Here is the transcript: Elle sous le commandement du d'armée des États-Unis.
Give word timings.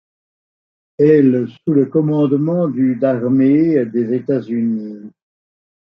Elle 0.97 1.47
sous 1.63 1.73
le 1.75 1.85
commandement 1.85 2.67
du 2.67 2.95
d'armée 2.95 3.85
des 3.85 4.15
États-Unis. 4.15 5.11